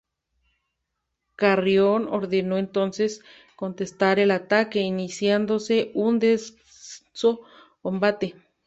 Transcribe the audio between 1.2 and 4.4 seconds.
Carrión ordenó entonces contestar el